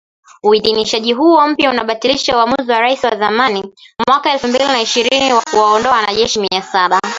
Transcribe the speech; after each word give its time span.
Uidhinishaji 0.43 1.13
huo 1.13 1.47
mpya 1.47 1.69
unabatilisha 1.69 2.37
uamuzi 2.37 2.71
wa 2.71 2.79
Rais 2.79 3.03
wa 3.03 3.15
zamani, 3.15 3.73
mwaka 4.07 4.31
elfu 4.33 4.47
mbili 4.47 4.67
na 4.67 4.81
ishirini 4.81 5.33
wa 5.33 5.41
kuwaondoa 5.51 5.91
wanajeshi 5.93 6.39
mia 6.39 6.61
saba 6.61 7.01